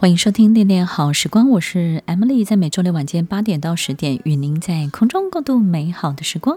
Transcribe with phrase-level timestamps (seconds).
[0.00, 6.56] 欢迎收听《恋恋好时光》，我是 Emily，在每周六晚间八点到十点，与您在空中共度美好的时光。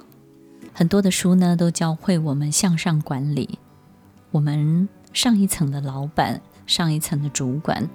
[0.74, 3.58] 很多的书呢，都教会我们向上管理。
[4.30, 7.90] 我们上一层的老板，上一层的主管，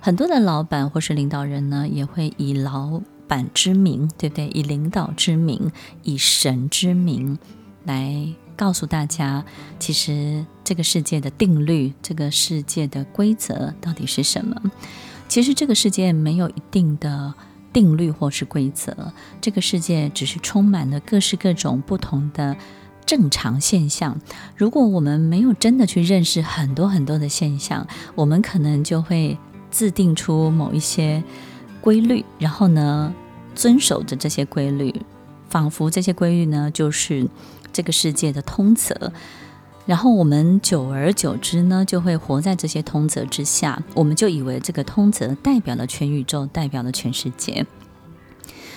[0.00, 4.48] 很多的老板或是领导人呢，也会以老板之名，对不对？
[4.48, 5.70] 以领导之名，
[6.04, 7.38] 以神之名
[7.84, 8.32] 来。
[8.56, 9.42] 告诉大家，
[9.78, 14.70] 其实这个世界的定律，这个世界的规则到底是什么？
[15.26, 17.34] 其实这个世界没有一定的
[17.72, 22.56] 定律或是规则，这个世界只是充满了各式各种不同的
[23.04, 24.16] 正常现象。
[24.56, 29.36] 如果我们没有真的去认识很多很多的现象，我们可能就会
[29.72, 31.20] 制定出某一些
[31.80, 33.12] 规律，然后呢，
[33.56, 34.94] 遵守着这些规律，
[35.48, 37.26] 仿佛这些规律呢，就是。
[37.72, 39.12] 这个世界的通则，
[39.86, 43.82] 然后我们久而久之呢，就会活在这些通则之下。
[43.94, 47.66] 我们就以为这个通则代表了全宇宙，代表了全世界。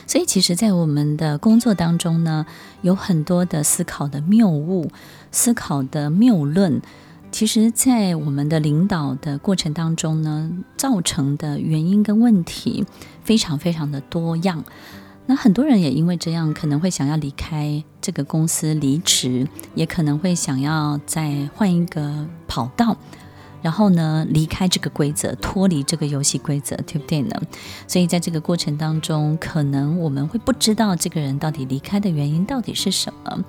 [0.05, 2.45] 所以，其实，在我们的工作当中呢，
[2.81, 4.89] 有很多的思考的谬误、
[5.31, 6.81] 思考的谬论。
[7.31, 12.85] 其实，在我们的领导的过程当中呢，造成的原因跟问题
[13.23, 14.63] 非常非常的多样。
[15.25, 22.97] 那很多人也因为这样，可能会想要离开这个公司，离职，也可能会想要再换一个跑道，
[23.61, 27.41] 然后呢，离开这个规则，脱离这个游戏规则，对不对呢？
[27.87, 33.45] 所以在这个过程当中，可能我们会不知道这个人到底离开的原因到底是什么。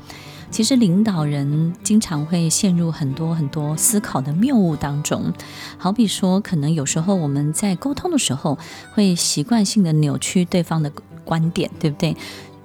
[0.52, 5.32] 其实领导人经常会陷入很多很多思考的谬误当中，
[5.76, 8.56] 好比说，可能有时候我们在沟通的时候，
[8.92, 10.92] 会习惯性的扭曲对方的。
[11.24, 12.16] 观点对不对？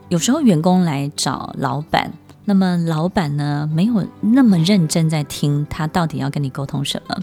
[0.09, 2.11] 有时候员工来找老板，
[2.45, 7.15] 那么老板呢，没有那么认真在听他到底要跟你沟通什么。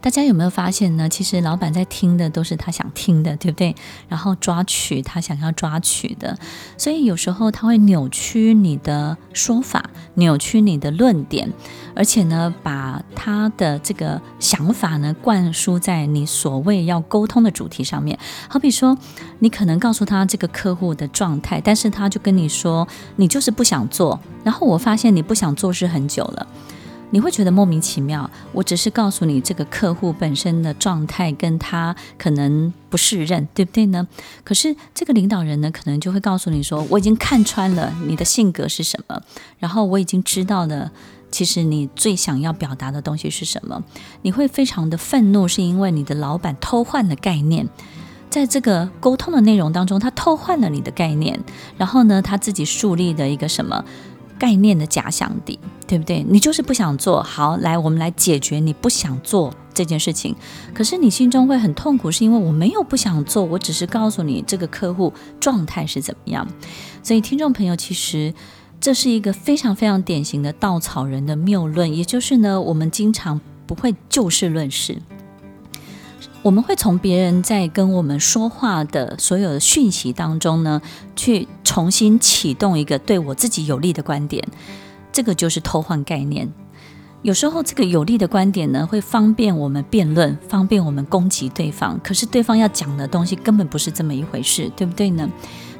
[0.00, 1.08] 大家有没有发现呢？
[1.08, 3.74] 其实老板在听的都是他想听的，对不对？
[4.08, 6.38] 然后抓取他想要抓取的，
[6.78, 11.52] 所以有时候他会扭曲你的说法，扭曲你的论点，
[11.94, 18.18] 而且呢，把他的这个想法呢灌输在你所谓要沟通的主题上面。
[18.48, 18.96] 好比说，
[19.40, 24.18] 你可能告诉他这个客户的状态，但是他就跟你说，你就是不想做。
[24.42, 26.46] 然后我发现你不想做是很久了。
[27.10, 28.30] 你会觉得莫名其妙。
[28.52, 34.06] 我只是告诉你这个客户本身的状态，跟他可能不适任，对不对呢？
[34.44, 39.20] 可是这个领导人呢，可能就会告诉你说：“我已经看穿了你的性格是什么，
[39.58, 40.90] 然后我已经知道了，
[41.30, 43.82] 其实你最想要表达的东西是什么。”
[44.22, 47.68] 你会非常的愤怒，是因为你的老板偷换了概念，
[48.28, 51.40] 在这个沟通的内容当中，他偷换了你的概念，
[51.76, 53.84] 然后呢，他自己树立的一个什么？
[54.40, 56.24] 概念的假想敌，对不对？
[56.26, 57.22] 你就是不想做。
[57.22, 60.34] 好，来，我们来解决你不想做这件事情。
[60.72, 66.48] 可是你心中会很痛苦，是因为我没有不想做，我只是告诉你这个客户状态是怎么样。
[67.02, 68.32] 所以，听众朋友，其实
[68.80, 74.96] 这是一个非常非常典型的稻草人的谬论，也就是呢，我们经常不会就事论事。
[76.42, 80.80] 我们会从别人在跟我们说话的所有的讯息当中呢，
[81.14, 84.42] 去重新启动一个对我自己有利的观点，
[85.12, 86.50] 这个就是偷换概念。
[87.22, 92.00] 有时候这个有利的观点呢，会方便我们辩论，方便我们攻击对方。
[92.02, 95.28] 可是对方要讲的东西根本不是这么一回事，对不对呢？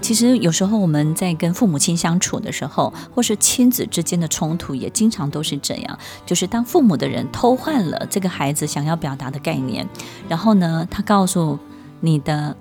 [0.03, 5.99] 其实有时候我们在跟父母亲相处的时候，或是亲子之间的冲突，也经常都是这样。
[6.27, 9.89] 就是当父母的人偷换了这个孩子想要表达的概念，
[10.29, 11.59] 然后呢，他告诉
[12.01, 12.55] 你的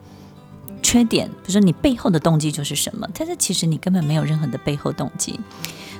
[0.82, 5.38] 缺点，比如说你背后的动机就是什么，但是其实你根本没有任何的背后动机。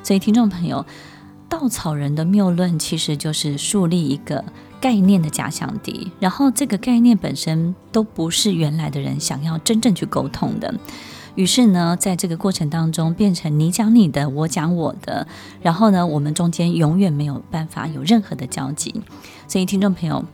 [0.02, 0.86] 所以听众朋友，
[1.50, 4.46] 稻草人的谬论其实就是树立一个
[4.80, 10.74] 概念的假想敌，然后这个概念本身都不是原来的人想要真正去沟通的。
[11.36, 15.28] 于是呢，在这个过程当中，变成你讲你的，我讲我的，
[15.62, 19.02] 然后呢，我们中间永远没有办法有任何的交集。
[19.48, 20.26] 所以，听众朋友，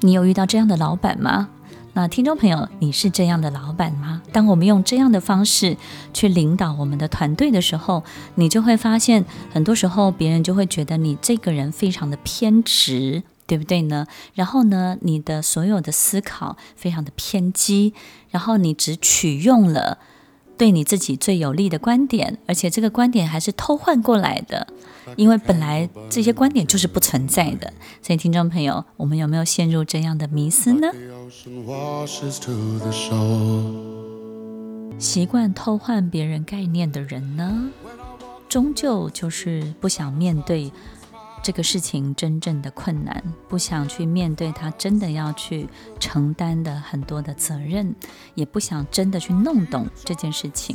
[0.00, 1.48] 你有遇到这样的老板吗？
[1.96, 4.20] 那听众朋友，你是这样的老板吗？
[4.32, 5.76] 当我们用这样的方式
[6.12, 8.02] 去领导我们的团队的时候，
[8.34, 14.08] 你就会发现，很多时候别人就会觉得你这个人非常的偏执，对不对呢？
[14.34, 17.94] 然后呢，你的所有的思考非常的偏激，
[18.30, 19.98] 然后你只取用了
[20.58, 24.66] 对你自己最有利的观点，而且这个观点还是偷换过来的，
[25.16, 27.72] 因为本来这些观点就是不存在的。
[28.02, 30.88] 所以，听众朋友，我们有没有陷入这样的迷思呢？
[34.98, 37.70] 习惯偷换别人概念的人呢，
[38.48, 40.72] 终究就是不想面对。
[41.42, 45.68] 这个事情真正的困难，不想去面对他真的要去
[46.00, 47.94] 承担的很多的责任，
[48.34, 50.74] 也不想真的去弄懂这件事情。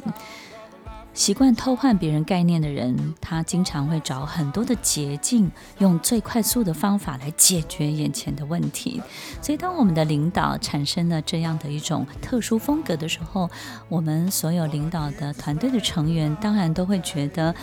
[1.19, 9.01] 习惯偷换别人概念的人，他经常会找很多的捷径，用最快速的方法来解决眼前的问题。
[9.42, 13.50] 所以，当我们的领导产生了这样的一种特殊风格的时候，
[13.89, 17.54] 我们所有领导的团队的成员当然都会觉得。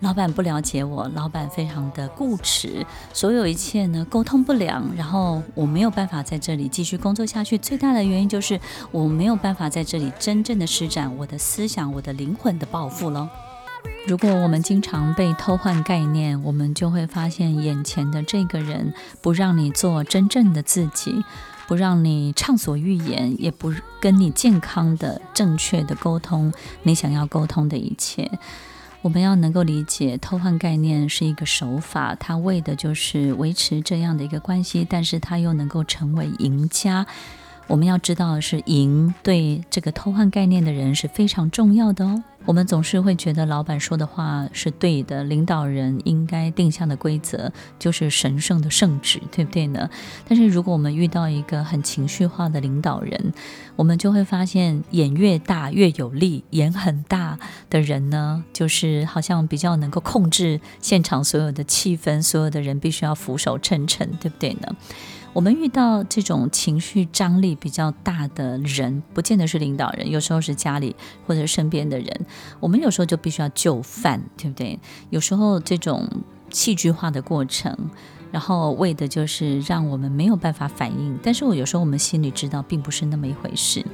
[0.00, 2.84] 老板不了解我，老板非常的固执，
[3.14, 7.56] 所有一切呢沟通不良，然后我没有办法在这里继续工作下去。
[7.56, 8.60] 最大的原因就是
[8.90, 13.28] 我没有办法在这里真正的施展我的思想、我的灵魂的抱负了。
[14.06, 21.24] 如果我们经常被偷换概念，我们就会发现眼前的这个人不让你做真正的自己，
[21.66, 26.52] 不让你畅所欲言，也不跟你健康的、正确的沟通
[26.82, 28.30] 你想要沟通的一切。
[29.06, 37.06] 我们要能够理解，偷换概念是一个手法，它为的就是维持这样的一个关系，但是它又能够成为赢家。
[37.66, 42.22] 我们要知道的是，赢对这个偷换概念的人是非常重要的哦。
[42.44, 49.90] 我们总是会觉得老板说的话是对的，领导人应该定下的规则就是神圣的圣旨，对不对呢？
[50.28, 53.32] 但是如果我们遇到一个很情绪化的领导人，
[53.74, 57.36] 我们就会发现，眼越大越有力，眼很大
[57.68, 64.68] 的人呢，就是好像比较能够控制现场所有的气氛，所有的人必须要俯首称臣，对不对呢？
[65.36, 70.96] 我们遇到这种情绪张力比较大的人，不见得是领导人，有时候是家里
[71.26, 72.26] 或者身边的人。
[72.58, 74.80] 我们有时候就必须要就范，对不对？
[75.10, 76.08] 有时候这种
[76.48, 77.76] 戏剧化的过程，
[78.32, 81.18] 然后为的就是让我们没有办法反应。
[81.22, 83.84] 但是我有时候我们心里知道，并不是那么一回事。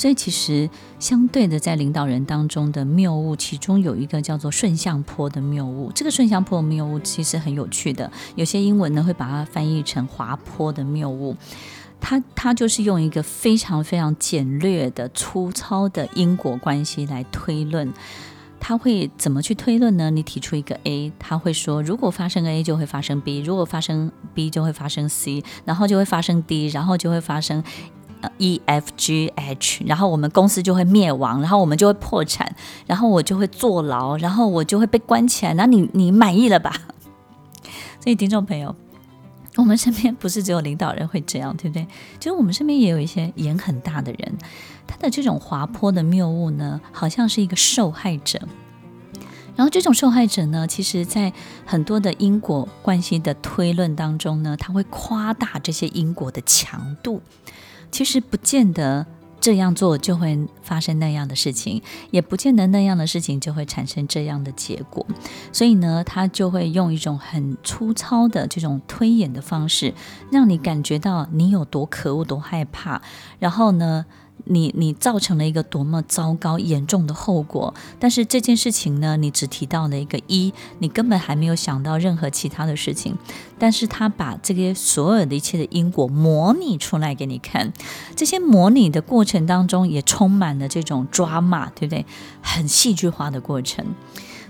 [0.00, 5.92] 所以，其实相对的，在领导人当中的谬误，其中有一个叫做顺向坡的谬误。
[5.94, 11.36] 这个顺向坡的谬误其实很有趣的，有些英文呢会把它翻译成滑坡的谬误。
[12.00, 17.92] 它它就是用一个非常非常简略的、粗糙的因果关系来推论。
[18.58, 20.10] 他会怎么去推论呢？
[20.10, 27.62] 你提出一个 A，他会说，如果发生 A 就会发生 B，如果发生 B 就会发生 C，然后就会发生 D，然后就会发生。
[28.38, 32.54] E F G H，然后我们公司就会灭亡，然后我们就会破产，
[32.86, 35.54] 然后我就会坐牢，然后我就会被关起来。
[35.54, 36.74] 那你你满意了吧？
[38.00, 38.74] 所以听众朋友，
[39.56, 41.86] 我们身边不是只有领导人会这样，对不对？
[42.18, 44.38] 其实我们身边也有一些眼很大的人，
[44.86, 48.40] 他的这种滑坡的谬误呢，好像是一个受害者。
[49.56, 51.30] 然后这种受害者呢，其实在
[51.66, 57.20] 很多的因果关系的推论当中呢，他会夸大这些因果的强度。
[57.90, 59.06] 其实不见得
[59.40, 65.06] 这样做就会发生那样的事情，也不见得那样的事情就会产生这样的结果。
[65.50, 69.94] 所以呢，他就会用一种很粗糙的这种推演的方式，
[70.30, 73.00] 让你感觉到你有多可恶、多害怕。
[73.38, 74.04] 然后呢，
[74.44, 83.16] 你你造成了一个多么糟糕严重的后果，但是这件事情呢，你只提到了一个一，你根本还没有想到任何其他的事情。
[83.58, 87.72] 但是他把这些所有的一切的因果模拟出来给你看，
[88.16, 92.06] 这些模拟的过程当中也充满了这种抓马，对不对？
[92.40, 93.84] 很戏剧化的过程。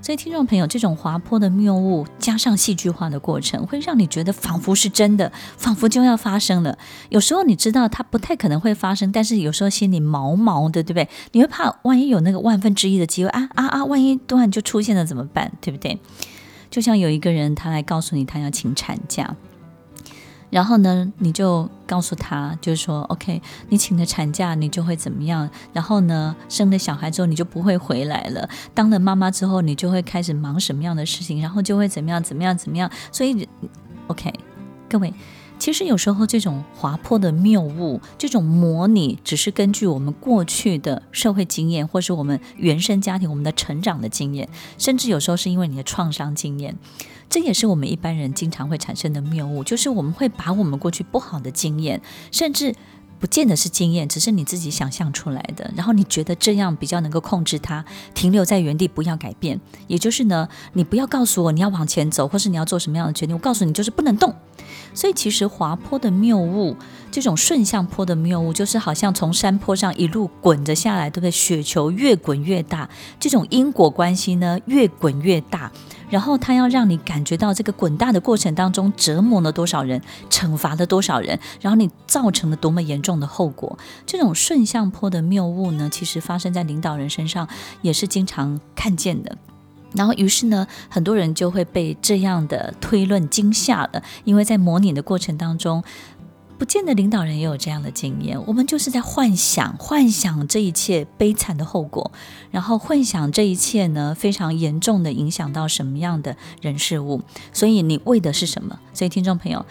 [0.03, 6.77] 所以，听众朋友，这种滑坡的谬误加上戏剧化的过程，会让你觉得仿佛是真的，仿佛就要发生了。
[7.11, 11.09] 有时候你知道它不太可能会发生，但是有时候心里毛毛的，对不对？
[11.33, 13.85] 你会怕万一有那个万分之一的机会啊啊啊！
[13.85, 15.53] 万一突然就出现了怎么办？
[15.61, 15.99] 对不对？
[16.71, 19.37] 就像有一个人，他来告诉你他要请产假。
[20.51, 25.49] 然后呢，你就告诉他，就是说，OK，你请了产假，你就会怎么样？
[25.73, 28.49] 然后呢，生了小孩之后，你就不会回来了。
[28.75, 31.41] 当了妈妈之后，你就会开始忙什么样的事情？
[31.41, 32.23] 然后就会怎么样？
[32.23, 32.57] 怎么样？
[32.59, 32.91] 怎么样？
[33.13, 33.49] 所以
[34.09, 34.33] ，OK，
[34.89, 35.15] 各位，
[35.59, 46.77] 其实有时候这种滑坡的谬误，这种模拟，只是根据我们过去的社会经验，或是我们原生家庭、我们的成长的经验，甚至有时候是因为你的创伤经验。
[47.31, 52.75] 这也是我们一般人经常会产生的谬误，就是我们会把我们过去不好的经验，甚至
[53.21, 55.71] 不见得是经验，只是你自己想象出来的。
[55.77, 57.85] 然后你觉得这样比较能够控制它，
[58.15, 59.61] 停留在原地，不要改变。
[59.87, 64.35] 也就是呢，你不要告诉我你要往前走，或是你要做什么样的决定，我告诉你就是不能动。
[64.93, 66.77] 所以其实滑坡的谬误，
[67.13, 71.31] 这种顺向坡的谬误，就是好像从山坡上一路滚着下来，对不对？
[71.31, 72.89] 雪球越滚越大，
[73.21, 75.71] 这种因果关系呢，越滚越大。
[76.11, 83.79] 然后他要让你感觉到这个滚大的过程当中折磨了多少人，惩罚了多少人，然后你造成了多么严重的后果。
[84.05, 87.49] 这种顺向坡的谬误呢，其实发生在领导人身上
[87.81, 89.39] 也是经常看见的。
[89.93, 95.83] 然后于是呢，很多人就会被这样的推论惊吓了，因为在模拟的过程当中。
[96.61, 102.13] 不见得领导人也有这样的经验，我们就是在幻想，幻想这一切悲惨的后果，
[102.51, 107.23] 然后幻想这一切呢，非常严重的影响到什么样的人事物。
[107.55, 108.79] 所以你为的是什么？
[108.93, 109.65] 所以听众朋友，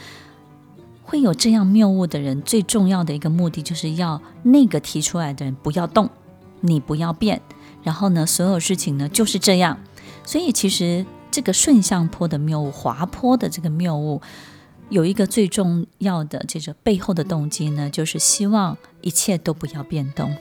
[1.03, 6.09] 会有这样谬误的人，最重要的一个目的就是要那个提出来的人不要动，
[6.61, 7.39] 你不要变，
[7.83, 9.77] 然后呢，所有事情呢就是这样。
[10.25, 14.19] 所以其实这个顺向坡的谬误，滑坡的这个谬误。
[14.89, 20.35] 有一个最重要的这个背后的动机呢，就是希望一切都不要变动。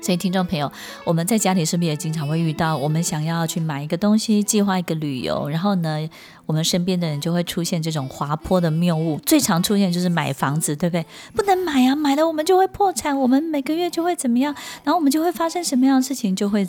[0.00, 0.72] 所以，听众朋友，
[1.04, 2.76] 我们在家里是不是也经常会遇到？
[2.76, 6.08] 我们想要去买一个东西，计划一个旅游，然后呢，
[6.44, 9.20] 我们身边的人就会出现这种滑坡的谬误。
[9.20, 11.06] 最常出现就是买房子，对不对？
[11.36, 14.52] 不能买啊，买了我们就会破产，我们每个月就会怎么样，
[14.82, 16.34] 然后我们就会发生什么样的事情？
[16.34, 16.66] 就会，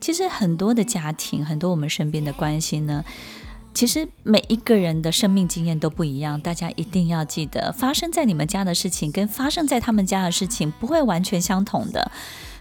[0.00, 3.04] 其实很多的家庭，很多我们身边的关系呢。
[3.72, 12.10] 其实每一个人的生命经验都不一样，大家一定要记得，发生在你们家的事情跟发生在他们家的事情不会完全相同的。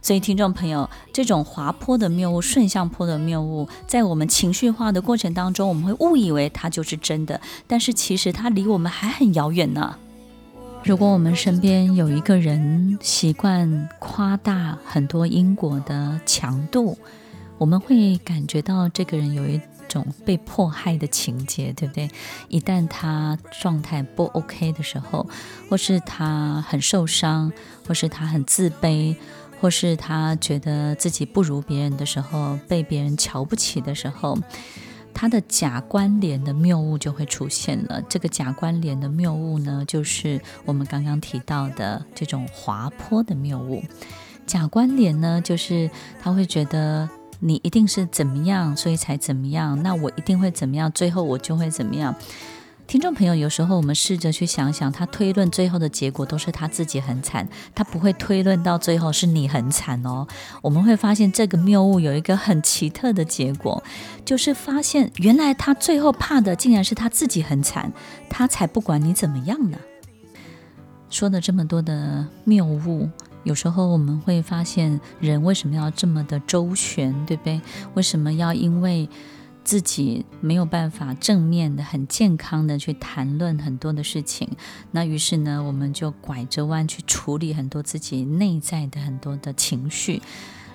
[0.01, 9.97] 所以，听众朋友，这种滑坡的谬误、顺向坡的谬误，在我们情绪化的过程当中，我们会误以为它就是真的，但是其实它离我们还很遥远呢。
[10.85, 16.97] 如果我们身边有一个人习惯夸大很多因果的强度，
[17.57, 19.59] 我们会感觉到这个人有一。
[19.89, 22.09] 种被迫害的情节，对不对？
[22.47, 25.27] 一旦他状态不 OK 的时候，
[25.69, 27.51] 或是他很受伤，
[27.85, 29.15] 或是他很自卑，
[29.59, 34.37] 或是他觉得自己不如别人的时候，被别人瞧不起的时候，
[35.13, 38.01] 他的假关联的谬误就会出现了。
[38.03, 43.83] 这个假关联的谬误呢，就是我们刚刚提到的这种滑坡的谬误。
[44.45, 45.89] 假关联呢，就是
[46.21, 47.09] 他会觉得。
[47.39, 49.81] 你一定是怎么样，所以才怎么样。
[49.81, 52.13] 那我一定会怎么样，最后我就会怎么样。
[52.85, 60.27] 听众朋友，有时候我们试着去想想，他推论最后的结果都是他自己很惨，他不会推论到最后是你很惨哦。
[60.63, 63.83] 我们会发现这个谬误有一个很奇特的结果，
[64.25, 67.93] 就是发现原来他最后怕的竟然是他自己很惨，
[68.27, 69.77] 他才不管你怎么样呢。
[71.11, 73.07] 说了这么多的谬误。
[73.43, 77.61] 有时候我们会发现，人为什么要这么的周旋，对不对？
[77.93, 79.09] 为什么要因为
[79.63, 84.49] 自己没有办法正面的、很健康的去谈论很多的事情，
[84.91, 90.21] 那于是呢，我们就拐着弯去处理很多自己内在的很多的情绪，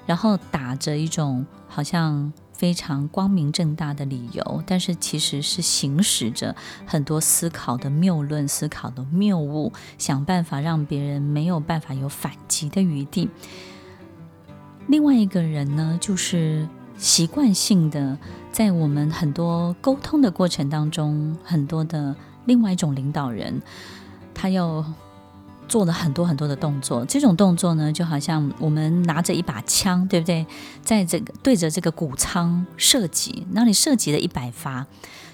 [0.06, 2.32] 然后打着一种好像。
[2.54, 6.56] 非常光明正大的理由，但是其实是行使着
[6.86, 13.28] 很多思考的谬论、思考的谬误，想办法让别人没有办法有反击的余地。
[14.86, 18.16] 另外一个人呢，就是习惯性的
[18.52, 22.14] 在我们很多沟通的过程当中，很多的
[22.46, 23.60] 另外一种领导人，
[24.32, 24.84] 他要。
[25.68, 30.46] 做了很多很多的动作，这种动作呢，就好像我们拿着一把枪，对不对？
[30.82, 34.86] 在这个对着这个谷仓射击，那你射击了一百发，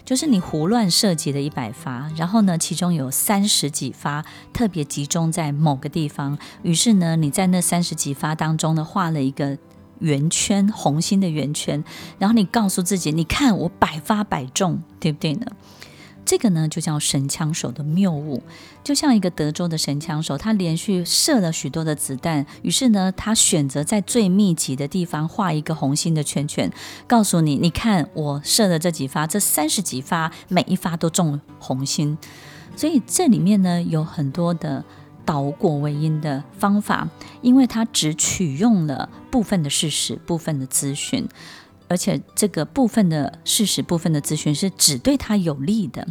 [0.05, 9.59] 就是你胡乱射击了一百发，然后呢，其中有三十几发特别集中在某个地方，于是呢，你在那三十几发当中呢，画了一个
[9.99, 11.85] 圆圈，红心的圆圈，
[12.19, 15.47] 然后你告诉自己，你看我百发百中，对不对呢？
[16.31, 18.41] 这个呢，就叫神枪手的谬误，
[18.85, 26.71] 就像一个德州的神枪手，他连续射了许多的子弹，于是呢，他选择在最密集的地方画一个红心的圈圈，
[27.09, 32.17] 告诉你，你看我射的这几发，这三十几发，每一发都中红心，
[32.77, 34.85] 所以这里面呢，有很多的
[35.25, 37.09] 倒果为因的方法，
[37.43, 41.29] 因为他只取用了部分的事实，部分的资讯。
[41.91, 46.07] 而且这个部分的事实、部分的资讯是只对他有利的，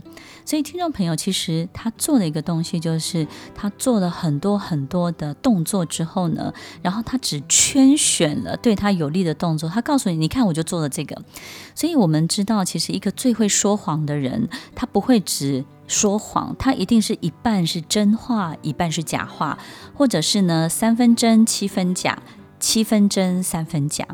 [0.46, 9.70] 所以听众朋友，其实他做的一个东西就是他做了很多很多的动作之后呢，然后他只圈选了对他有利的动作。
[9.70, 11.16] 他告诉你，你看我就做了这个。
[11.74, 19.58] 所以我们知道，其实一个最会说谎的人，他不会只说谎，他一定是一半是真话，一半是假话，
[19.94, 22.22] 或者是呢三分真七分假，
[22.60, 24.06] 七分真三分假。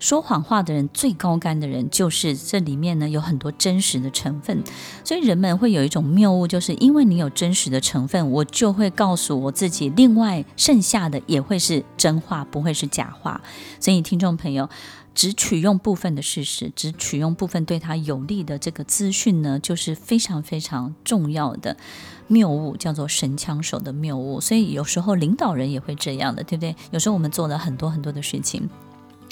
[0.00, 4.64] 说谎话的人最高干的人，就是这里面呢有很多真实的成分，
[5.04, 13.40] 所以人们会有一种谬误，就是因为你有真实的成分，我就会告诉我自己，另外剩下的也会是真话，不会是假话。
[13.78, 14.70] 所以听众朋友，
[15.14, 21.76] 只取用部分的事实，只取用部分对他有利的这个资讯呢，就是非常非常重要的
[22.26, 24.40] 谬误，叫做神枪手的谬误。
[24.40, 26.74] 所以有时候领导人也会这样的，对不对？
[26.90, 28.66] 有时候我们做了很多很多的事情。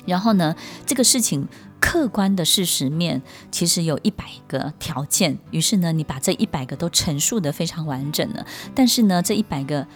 [0.08, 1.46] 然后呢，这个事情
[1.78, 3.22] 客观的事实面
[3.52, 9.86] 其实有一百个条件，于是呢，你把这一百个都陈述的非常完整了，但是呢，这一百个。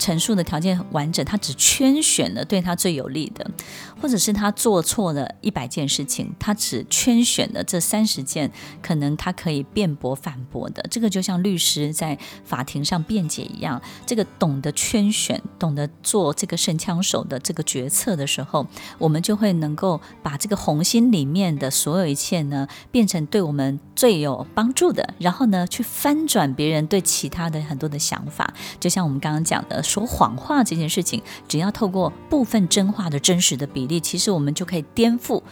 [0.00, 3.50] 陈述的条件完整，他只圈选了对他最有利的，
[4.00, 8.50] 或者是他做错了一百件事情，他只圈选了这三十件
[8.80, 10.84] 可能他可以辩驳反驳的。
[10.90, 18.66] 这个就像律师在法庭上辩解一样，这个懂得圈选，懂得做这个神枪手的这个决策的时候，
[18.98, 28.52] 我们就会能够把这个红心里面的所有一切呢，变成对我们最有帮助的，然后呢，去翻转别人对其他的很多的想法。
[28.78, 29.82] 就像我们刚刚讲的。
[29.88, 35.42] 说谎话这件事情，只要透过部分真话的真实的比例，其实我们就可以颠覆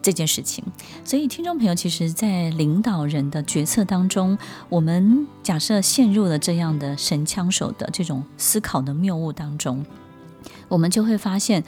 [0.00, 0.62] 这件事情。
[1.04, 9.84] 所以，听众朋友，其实，在领导人的决策当中，我们假设陷入了这样的神枪手的这种思考的谬误当中，
[10.68, 11.64] 我们就会发现，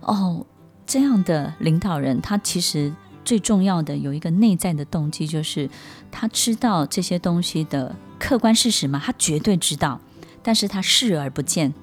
[0.00, 0.44] 哦，
[0.86, 2.92] 这样的领导人，他其实
[3.24, 5.70] 最重要的有一个内在的动机，就是
[6.10, 9.00] 他知道这些东西的客观事实吗？
[9.02, 10.00] 他绝对知道。
[10.42, 11.74] 但是他视而不见，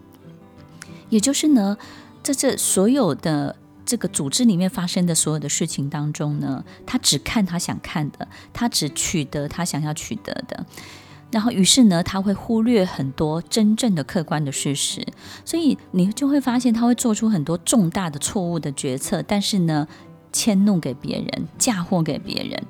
[1.09, 1.77] 也就是呢，
[2.23, 10.65] 在这所有的这个组织里面发生的所有的事情当中呢，他只看他想看的，他只取得他想要取得的，
[11.31, 15.05] 然后于是呢，他会忽略很多真正的客观的事实，
[15.43, 19.85] 所以你就会发现他会做出很多重大的错误的决策，但是呢，
[20.31, 22.63] 迁怒给别人，嫁祸给别人。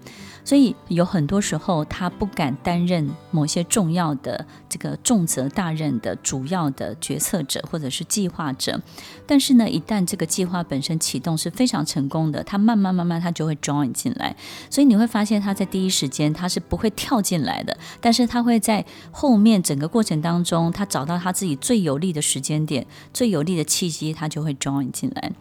[0.45, 8.81] 所以有很多时候，他不敢担任某些重要的这个重责大任的主要的决策者或者是计划者。
[9.25, 14.35] 但是呢，一旦这个计划本身启动是非常成功的，他慢慢慢慢他就会 join 进来。
[14.69, 25.31] 所以你会发现他在第一时间他是不会跳进来的，但是他会在后面整个过程当中，他找到他自己最有利的时间点、最有利的契机，他就会 join 进来。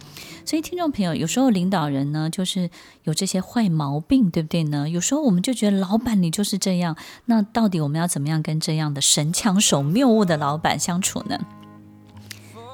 [0.45, 2.71] 所以听众朋友，有时候领导人呢，就是
[3.05, 4.88] 有这些坏毛病，对不对呢？
[4.88, 11.38] 有时候我们就觉得老板你就是这样，那到底我们要怎么样跟这样的神枪手谬误的老板相处呢？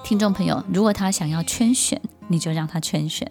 [0.03, 3.31] 听众朋友，如果他想要圈选，你就让他圈选。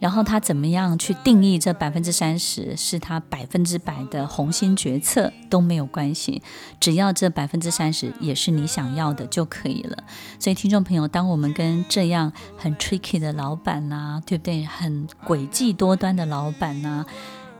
[0.00, 6.42] 然后他怎么样去定义这百分之三十是他百分之百的红心决策都没有关系，
[6.80, 10.02] 只要这百分之三十也是你想要的就可以了。
[10.40, 14.64] 所以听众朋友，当我们跟这样很 tricky 的老板呐、对不对？
[14.64, 17.06] 很诡计多端的老板呐、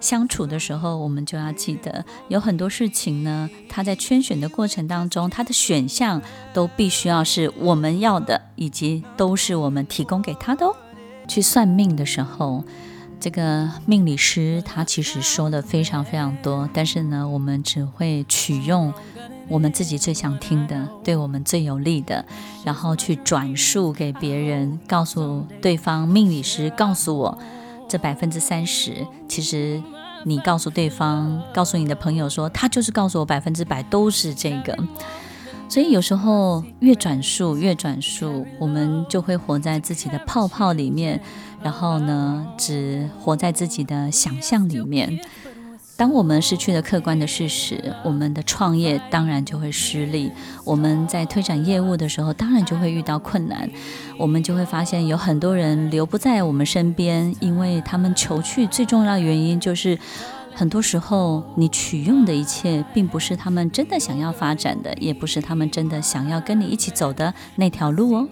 [0.02, 6.20] 相处的时候，我们就要记得，有很多事情呢，他在圈选的过程当中，他的选项
[6.52, 10.76] 都必须要是我们要的，以及都是我们提供给他的哦。
[11.28, 12.64] 去算命的时候，
[13.20, 18.92] 这个命理师他其实说的非常非常多，但是呢，我们只会取用
[19.48, 22.24] 我们自己最想听的，对我们最有利的，
[22.64, 27.38] 然后去转述给别人，告诉对方命理师告诉我
[27.92, 29.82] 这百分之三十，其实
[30.24, 34.74] 你告诉对方，告诉你的朋友说，他就是告诉我百分之百都是这个。
[35.68, 41.20] 所以有时候越转述越转述，我们就会活在自己的泡泡里面，
[41.62, 45.20] 然后呢，只活在自己的想象里面。
[46.02, 50.32] 当我们失去了客观的事实，我们的创业当然就会失利。
[50.64, 53.70] 我们在推展业务的时候，当然就会遇到困难。
[54.18, 59.96] 我们就会发现有很多人留不在我们身边，因为他们求去最重要的原因就是。
[60.54, 68.28] 很多时候，你取用的一切，并不是他们真的想要发展的，也不是他们真的想要跟你一起走的那条路哦。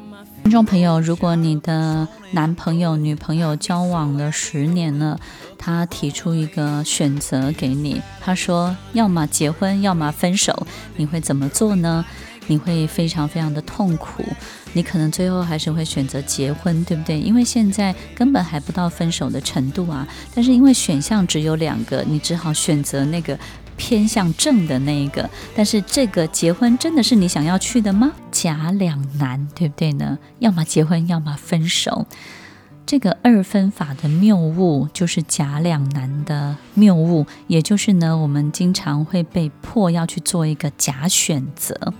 [0.50, 5.16] 听众朋友，如果你的男朋友、女朋友交往了十年了，
[5.56, 12.04] 他提出一个选择给你，他说要么结婚，要么分手，你会怎么做呢？
[12.48, 14.24] 你会非常非常的痛苦，
[14.72, 17.20] 你可能最后还是会选择结婚，对不对？
[17.20, 20.04] 因为现在根本还不到分手的程度啊。
[20.34, 23.38] 但是因为选项只有两个，你只好选择那个
[23.81, 25.29] 偏向正的那一个。
[25.57, 28.12] 但是这个结婚真的是你想要去的吗？
[28.31, 30.19] 假两难，对不对呢？
[30.38, 32.07] 要么结婚，要么分手。
[32.85, 41.95] 这个二分法的谬误就是假两难的谬误，也就是呢，我们经常会被迫要去做一个假选择。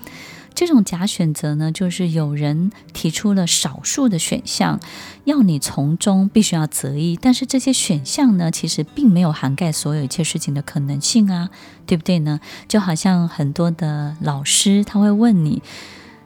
[0.61, 4.79] 这种假选择呢，就是有人提出了少数的选项，
[5.25, 11.49] 要你从中必须要择一，但是这些选项呢，其实并没有涵盖所有一切事情的可能性啊，
[11.87, 12.41] 对不对呢？
[12.69, 15.63] 就好像很多的老师他会问你，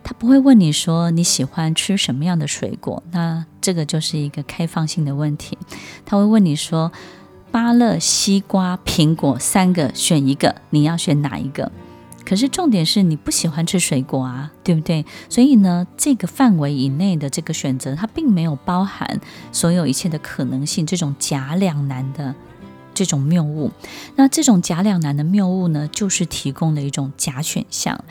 [0.02, 5.56] 他不会问你说你喜欢吃什么样的水果，那这个就是一个开放性的问题。
[6.04, 6.90] 他会问你说，
[7.52, 11.70] 芭乐、西瓜、苹果三个选一个，你要选哪一个？
[12.24, 15.04] 可是重点是你不喜欢吃水果啊，对不对？
[15.28, 19.20] 所以呢，这个范围以内的这个选择，它并没有包含
[19.52, 22.34] 所有一切的可能性，这种假两难的
[22.94, 23.70] 这种谬误。
[24.16, 28.02] 那这种假两难的谬误呢，就是提供的一种假选项。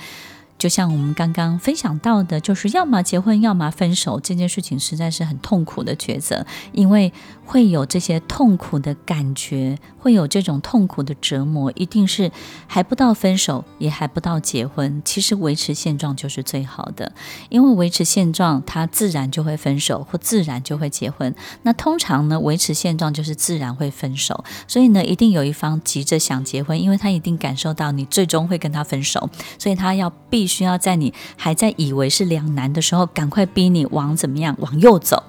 [0.64, 7.12] 就像我们刚刚分享到的，就是要么结婚，要么分手，这件事情实在是很痛苦的抉择，因为
[7.44, 12.32] 会有这些痛苦的感觉，会有这种痛苦的折磨，一定是
[12.66, 15.02] 还不到分手，也还不到结婚。
[15.04, 17.12] 其实维持现状就是最好的，
[17.50, 21.36] 因为维持现状，它自然就会分手，或自然就会结婚。
[21.64, 30.53] 那通常呢，维持现状就是自然会分手，所以呢，一定有一方急着想结婚，因为他一定感受到你最终会跟他分手，所以他要必。
[30.54, 35.24] 需要在你还在以为是两难的时候，赶快逼你往怎么样往右走，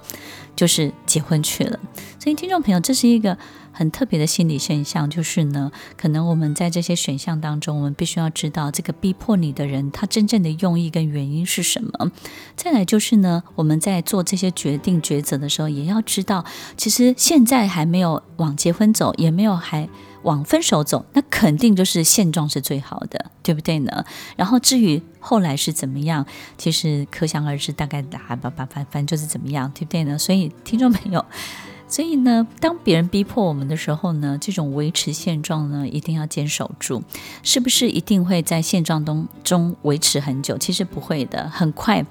[0.55, 1.79] 就是结婚去了。
[2.19, 3.37] 所以，听众朋友，这是一个
[3.71, 12.11] 很特别的心理现象，就是呢，可能我们在这些选项当中，我们必须要知道这个逼迫你的人他真正的用意跟原因是什么。
[12.55, 16.45] 再来就是呢，我们在做这些决定抉择的时候，也要知道，
[16.77, 19.89] 其实现在还没有往结婚走，也没有还。
[20.25, 24.03] 往分手走，那肯定就是现状是最好的，对不对呢？
[24.35, 26.25] 然后至于后来是怎么样，
[26.57, 30.17] 其实可想而知，大概打吧吧，反反正就是怎么样，对不对呢？
[30.17, 31.23] 所以听众朋友，
[31.87, 37.03] 所以呢，当别人逼迫我们的时候呢，这种维持现状呢，一定要坚守住，
[37.43, 40.57] 是不是一定会在现状当中维持很久？
[40.57, 42.03] 其实不会的，很快。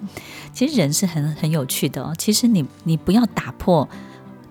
[0.53, 2.15] 其实人是很很有趣的哦。
[2.17, 3.89] 其实你你不要打破。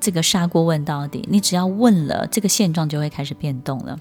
[0.03, 3.97] 这个砂锅问到底，你只要问了，这个现状就会开始变动了，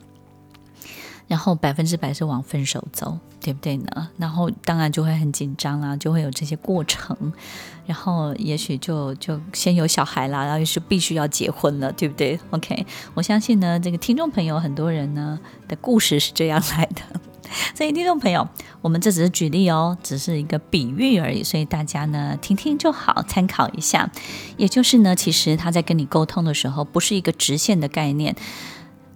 [1.28, 4.08] 然后百分之百是往分手走，对不对呢？
[4.16, 7.32] 然后当然就会很紧张啦，就会有这些过程，
[7.86, 12.84] 然后也许就就先有小孩啦，然后是必须要结婚了，对不对？OK，
[13.14, 15.38] 我相信呢，这个听众朋友很多人呢
[15.68, 17.31] 的故事是这样来的。
[17.74, 18.48] 所以，听众朋友，
[18.80, 24.10] 我们这只是举例哦，只是一个比喻而已，所以大家呢听听就好，参考一下。
[24.56, 28.34] 也就是呢，其实他在跟你沟通的时候，不是一个直线的概念。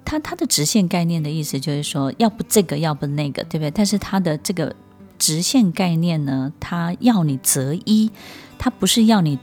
[0.05, 3.71] 他他的直线概念的意思就是说，要不这个，要不那个，对不对？
[3.71, 4.75] 但是他的这个
[5.19, 8.11] 直线概念呢，他要你择一，
[8.59, 9.39] 他不是要你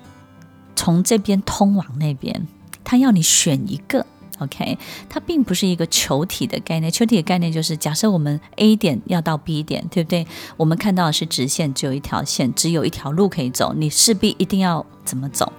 [0.76, 2.48] 从这边通往那边，
[2.84, 4.06] 他要你选一个。
[4.44, 4.78] OK，
[5.10, 6.92] 它并不是一个球体的概念。
[6.92, 10.28] 球体的概念就是，假设我们 A 点要到 B 点，对不对？
[10.58, 15.52] 我们看到的是直线，只有一条线，只有一条路可以走，你势必一定要怎么走？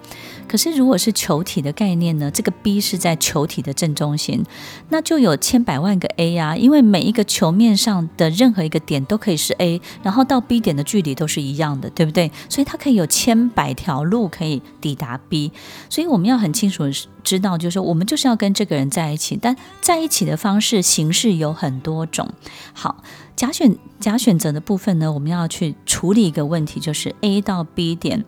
[0.54, 2.30] 可是如果是球体的概念呢？
[2.30, 4.44] 这个 B 是在球体的正中心，
[4.88, 12.30] 那就有千百万个 A 啊，因为每一个球面上的任何一个点都可以是 A，然后到 B 点的距离都是一样的，对不对？
[12.48, 15.50] 所以它可以有千百条路可以抵达 B，
[15.90, 16.84] 所以我们要很清楚
[17.24, 22.28] 知道，就是说我们就是要跟这个人在一起，但在一起的方式形式有很多种。
[22.72, 23.02] 好，
[23.34, 28.24] 假选假选择的部分呢，我们要去处理一个问题，就是 A 到 B 点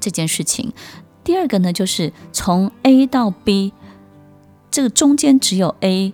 [0.00, 0.72] 这件事情。
[1.26, 3.72] 第二个呢，就是从 A 到 B，
[4.70, 6.12] 这个中间只有 A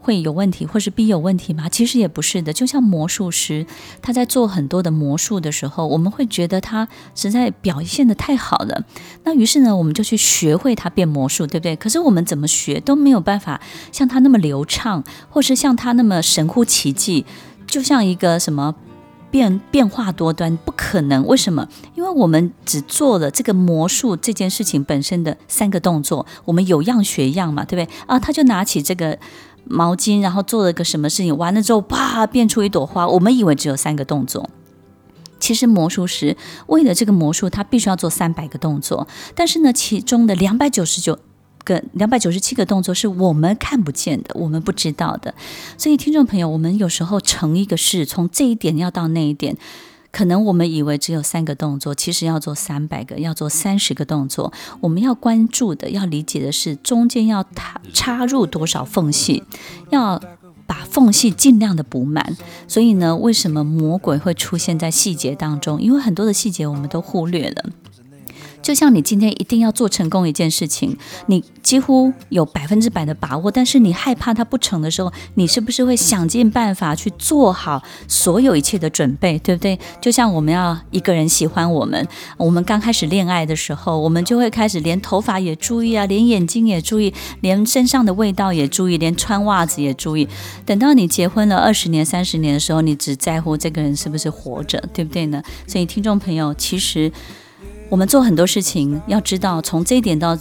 [0.00, 1.68] 会有问题，或是 B 有问题吗？
[1.68, 2.50] 其实也不是的。
[2.50, 3.66] 就像魔术师，
[4.00, 8.84] 他在做很多的魔术的时候，我们会觉得他实在表现得太好了。
[9.24, 11.76] 那于是呢，我们就去学会他变魔术，对不对？
[11.76, 13.60] 可是我们怎么学都没有办法
[13.92, 17.26] 像他那么流畅，或是像他那么神乎其技，
[17.66, 18.74] 就像一个什么。
[19.34, 21.26] 变变化多端，不可能。
[21.26, 21.66] 为什么？
[21.96, 27.96] 因为我们只做了这个魔术这件事情本身的三个动作，我们有样学样嘛，对不对？
[28.06, 29.18] 啊，他就拿起这个
[29.64, 33.08] 毛巾，然后做了个什么事情，完了之后，啪，变出一朵花。
[33.08, 34.48] 我们以为只有三个动作，
[35.40, 36.36] 其实魔术师
[36.68, 41.18] 为了这个魔术，他必须要做三百个动作，但是呢，其中的两百九十九。
[41.64, 45.34] 个两百九十七个动作是我们看不见的，我们不知道的。
[45.76, 49.56] 所以，听众朋友，我们有时候成一个事，从这一点要到那一点，
[50.12, 54.52] 可能我们以为只有三个动作，其实要做三百个，要做三十个动作。
[54.80, 59.42] 我们要关注的、要理解的是，中间要插插入多少缝隙，
[59.90, 60.22] 要
[60.66, 62.36] 把缝隙尽量的补满。
[62.68, 65.82] 所以呢，为什么魔鬼会出现在细节当中？
[65.82, 67.64] 因为很多的细节我们都忽略了。
[68.64, 70.96] 就像你今天一定要做成功一件事情，
[71.26, 79.78] 你几乎有百分之百的把握，但是你害怕它不成的时候，你是不是会想尽办法去做好所有一切的准备，对不对？
[80.00, 90.26] 就像我们要一个人喜欢我们，我们刚开始恋爱的时候，我们就会开始连头发也注意啊，连眼睛也注意，连身上的味道也注意，连穿袜子也注意。
[90.64, 95.42] 等到你结婚了二十年、三十年的时候，你只在乎这个人是不是活着，对不对呢？
[95.66, 97.12] 所以听众朋友，其实。
[97.94, 100.36] 我们做很多事情，要知道从这一点到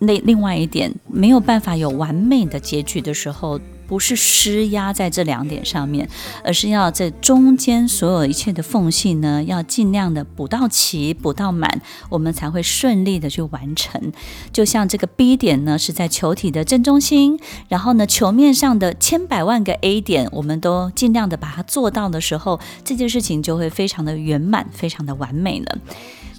[0.00, 6.06] 那另外一点，没有办法有完美的结局的时候，不是施压在这两点上面，
[6.44, 14.12] 而是要在中间所有一切的缝隙呢，要尽量的补到齐、补到满，我们才会顺利的去完成。
[14.52, 25.78] 就像这个 B 点呢，是在球体的正中心，然后呢，球面上的千百万个 A 点，我们都尽量的把它做到的时候，这件事情就会非常的圆满、非常的完美了。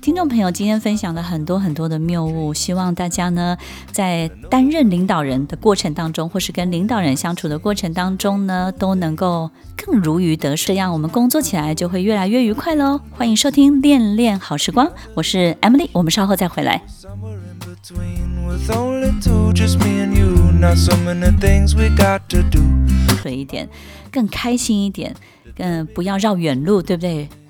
[0.01, 3.57] 听众朋友，今天分享了很多很多的谬误，希望大家呢
[3.91, 13.01] 在担任领导人的过程当中，或是跟领导人相处的过程当中呢，都能够更如鱼得水，这样我们工作起来就会越来越愉快喽。
[13.11, 16.81] 欢迎收听《恋恋好时光》，我是 Emily，我们稍后再回来。
[23.21, 23.67] 水一点，
[24.09, 25.13] 更开心一点，
[25.57, 27.27] 嗯，不要绕远路，对不对？